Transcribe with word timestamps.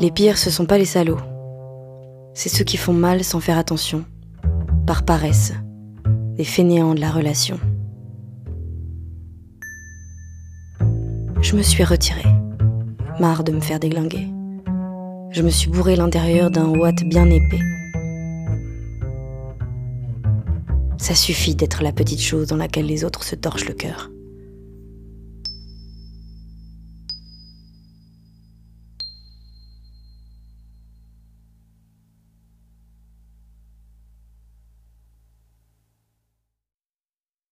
Les 0.00 0.10
pires, 0.10 0.38
ce 0.38 0.50
sont 0.50 0.66
pas 0.66 0.78
les 0.78 0.84
salauds. 0.84 1.20
C'est 2.34 2.48
ceux 2.48 2.64
qui 2.64 2.76
font 2.76 2.94
mal 2.94 3.22
sans 3.24 3.40
faire 3.40 3.58
attention, 3.58 4.04
par 4.86 5.04
paresse, 5.04 5.52
des 6.36 6.44
fainéants 6.44 6.94
de 6.94 7.00
la 7.00 7.10
relation. 7.10 7.60
Je 11.40 11.56
me 11.56 11.62
suis 11.62 11.84
retirée, 11.84 12.28
marre 13.20 13.44
de 13.44 13.52
me 13.52 13.60
faire 13.60 13.80
déglinguer. 13.80 14.28
Je 15.30 15.42
me 15.42 15.50
suis 15.50 15.70
bourré 15.70 15.96
l'intérieur 15.96 16.50
d'un 16.50 16.68
watt 16.68 17.04
bien 17.04 17.28
épais. 17.28 17.60
Ça 20.96 21.14
suffit 21.14 21.54
d'être 21.54 21.82
la 21.82 21.92
petite 21.92 22.20
chose 22.20 22.48
dans 22.48 22.56
laquelle 22.56 22.86
les 22.86 23.04
autres 23.04 23.24
se 23.24 23.34
torchent 23.34 23.66
le 23.66 23.74
cœur. 23.74 24.10